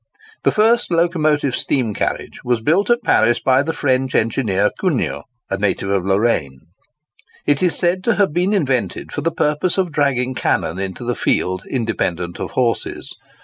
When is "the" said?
0.43-0.55, 3.61-3.71, 9.21-9.29, 11.05-11.13